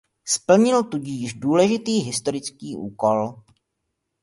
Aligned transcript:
Splnil 0.25 0.83
tudíž 0.83 1.33
důležitý 1.33 1.91
historický 1.97 2.75
úkol. 2.75 3.35